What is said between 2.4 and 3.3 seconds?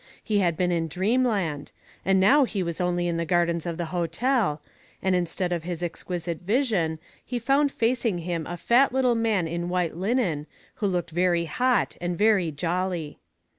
he was only in the